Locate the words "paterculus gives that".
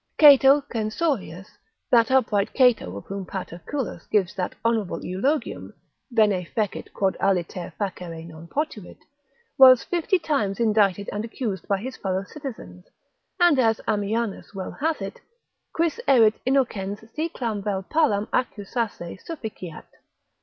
3.23-4.55